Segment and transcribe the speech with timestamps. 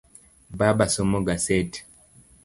[0.57, 1.71] Baba somo gaset.